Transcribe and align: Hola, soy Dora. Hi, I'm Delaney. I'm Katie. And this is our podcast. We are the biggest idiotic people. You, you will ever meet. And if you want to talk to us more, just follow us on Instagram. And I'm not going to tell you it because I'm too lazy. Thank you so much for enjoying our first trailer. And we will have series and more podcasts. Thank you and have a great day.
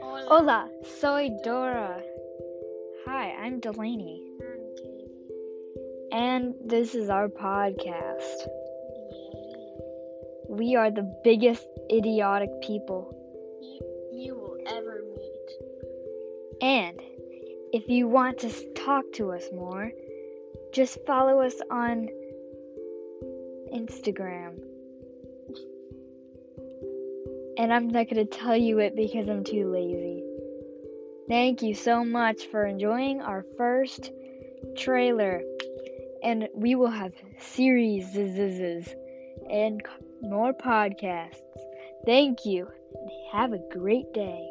Hola, 0.00 0.68
soy 1.00 1.30
Dora. 1.42 2.02
Hi, 3.06 3.32
I'm 3.40 3.60
Delaney. 3.60 4.22
I'm 4.40 4.74
Katie. 4.76 5.10
And 6.12 6.54
this 6.64 6.94
is 6.94 7.08
our 7.08 7.28
podcast. 7.28 8.48
We 10.48 10.76
are 10.76 10.90
the 10.90 11.10
biggest 11.24 11.66
idiotic 11.90 12.50
people. 12.62 13.14
You, 13.62 14.26
you 14.26 14.34
will 14.34 14.58
ever 14.66 15.02
meet. 15.16 16.60
And 16.60 17.00
if 17.72 17.88
you 17.88 18.08
want 18.08 18.38
to 18.38 18.72
talk 18.74 19.04
to 19.14 19.32
us 19.32 19.44
more, 19.52 19.92
just 20.72 20.98
follow 21.06 21.40
us 21.40 21.54
on 21.70 22.08
Instagram. 23.72 24.75
And 27.58 27.72
I'm 27.72 27.88
not 27.88 28.10
going 28.10 28.26
to 28.26 28.36
tell 28.38 28.56
you 28.56 28.78
it 28.80 28.94
because 28.96 29.28
I'm 29.28 29.44
too 29.44 29.70
lazy. 29.70 30.22
Thank 31.28 31.62
you 31.62 31.74
so 31.74 32.04
much 32.04 32.46
for 32.46 32.66
enjoying 32.66 33.20
our 33.20 33.44
first 33.56 34.12
trailer. 34.76 35.42
And 36.22 36.48
we 36.54 36.74
will 36.74 36.90
have 36.90 37.12
series 37.38 38.14
and 38.14 39.80
more 40.22 40.52
podcasts. 40.52 41.40
Thank 42.04 42.44
you 42.44 42.68
and 42.94 43.10
have 43.32 43.52
a 43.52 43.60
great 43.72 44.12
day. 44.12 44.48